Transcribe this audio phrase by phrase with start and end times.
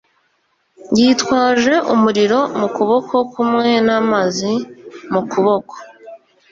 [0.97, 4.51] yitwaje umuriro mu kuboko kumwe n'amazi
[5.11, 5.73] mu kuboko.